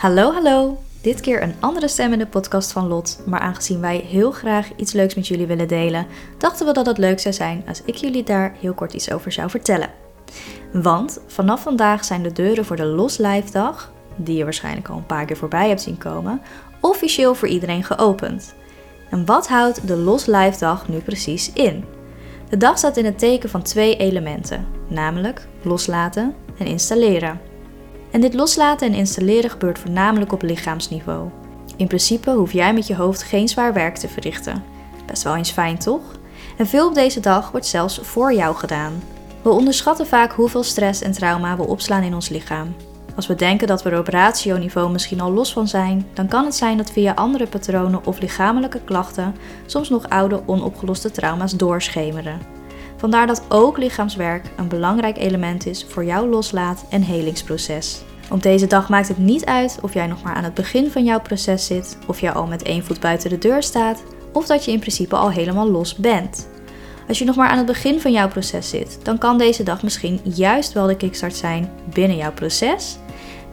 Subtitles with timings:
[0.00, 0.78] Hallo, hallo!
[1.00, 4.68] Dit keer een andere stem in de podcast van Lot, maar aangezien wij heel graag
[4.76, 6.06] iets leuks met jullie willen delen,
[6.38, 9.32] dachten we dat het leuk zou zijn als ik jullie daar heel kort iets over
[9.32, 9.90] zou vertellen.
[10.72, 14.96] Want vanaf vandaag zijn de deuren voor de Los Live Dag, die je waarschijnlijk al
[14.96, 16.40] een paar keer voorbij hebt zien komen,
[16.80, 18.54] officieel voor iedereen geopend.
[19.10, 21.84] En wat houdt de Los Live Dag nu precies in?
[22.48, 27.49] De dag staat in het teken van twee elementen, namelijk loslaten en installeren.
[28.10, 31.28] En dit loslaten en installeren gebeurt voornamelijk op lichaamsniveau.
[31.76, 34.62] In principe hoef jij met je hoofd geen zwaar werk te verrichten.
[35.06, 36.00] Best wel eens fijn, toch?
[36.58, 39.02] En veel op deze dag wordt zelfs voor jou gedaan.
[39.42, 42.74] We onderschatten vaak hoeveel stress en trauma we opslaan in ons lichaam.
[43.16, 46.44] Als we denken dat we er op ratio-niveau misschien al los van zijn, dan kan
[46.44, 49.34] het zijn dat via andere patronen of lichamelijke klachten
[49.66, 52.40] soms nog oude onopgeloste trauma's doorschemeren.
[52.96, 58.02] Vandaar dat ook lichaamswerk een belangrijk element is voor jouw loslaat- en helingsproces.
[58.30, 61.04] Op deze dag maakt het niet uit of jij nog maar aan het begin van
[61.04, 64.64] jouw proces zit, of jij al met één voet buiten de deur staat, of dat
[64.64, 66.48] je in principe al helemaal los bent.
[67.08, 69.82] Als je nog maar aan het begin van jouw proces zit, dan kan deze dag
[69.82, 72.98] misschien juist wel de kickstart zijn binnen jouw proces.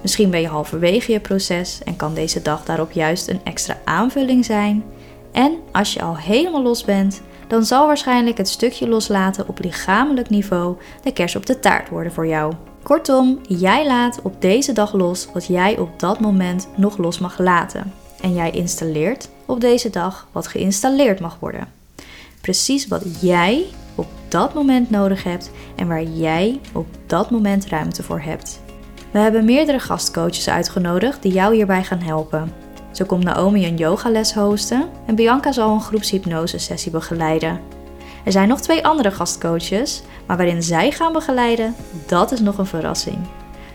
[0.01, 4.45] Misschien ben je halverwege je proces en kan deze dag daarop juist een extra aanvulling
[4.45, 4.83] zijn.
[5.31, 10.29] En als je al helemaal los bent, dan zal waarschijnlijk het stukje loslaten op lichamelijk
[10.29, 12.53] niveau de kers op de taart worden voor jou.
[12.87, 17.39] Kortom, jij laat op deze dag los wat jij op dat moment nog los mag
[17.39, 17.93] laten.
[18.21, 21.67] En jij installeert op deze dag wat geïnstalleerd mag worden.
[22.41, 23.65] Precies wat jij
[23.95, 28.61] op dat moment nodig hebt en waar jij op dat moment ruimte voor hebt.
[29.11, 32.53] We hebben meerdere gastcoaches uitgenodigd die jou hierbij gaan helpen.
[32.91, 37.59] Zo komt Naomi een yogales hosten en Bianca zal een groepshypnose sessie begeleiden.
[38.27, 41.75] Er zijn nog twee andere gastcoaches, maar waarin zij gaan begeleiden,
[42.07, 43.17] dat is nog een verrassing.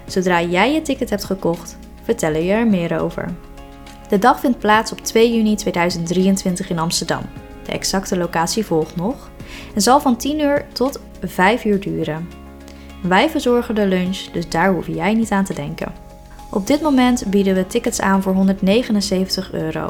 [0.06, 3.34] Zodra jij je ticket hebt gekocht, vertellen je er meer over.
[4.08, 7.22] De dag vindt plaats op 2 juni 2023 in Amsterdam.
[7.64, 9.30] De exacte locatie volgt nog
[9.74, 12.28] en zal van 10 uur tot 5 uur duren.
[13.02, 15.92] Wij verzorgen de lunch, dus daar hoef jij niet aan te denken.
[16.50, 19.88] Op dit moment bieden we tickets aan voor 179 euro.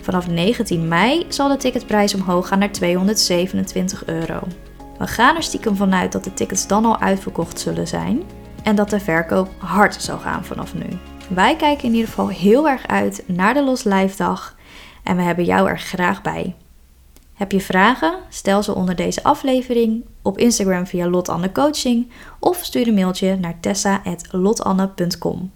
[0.00, 4.40] Vanaf 19 mei zal de ticketprijs omhoog gaan naar 227 euro.
[4.98, 8.22] We gaan er stiekem vanuit dat de tickets dan al uitverkocht zullen zijn
[8.62, 10.86] en dat de verkoop hard zal gaan vanaf nu.
[11.28, 14.56] Wij kijken in ieder geval heel erg uit naar de Los Live dag
[15.02, 16.54] en we hebben jou er graag bij.
[17.34, 18.14] Heb je vragen?
[18.28, 23.60] Stel ze onder deze aflevering op Instagram via Lotanne Coaching of stuur een mailtje naar
[23.60, 25.52] tessa.lotanne.com.